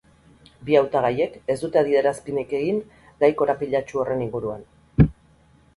Bi 0.69 0.77
hautagaiek 0.79 1.35
ez 1.55 1.57
dute 1.65 1.81
adierazpenik 1.83 2.57
egin 2.61 2.81
gai 3.25 3.31
korapilatsu 3.43 4.03
horren 4.05 4.27
inguruan. 4.29 4.71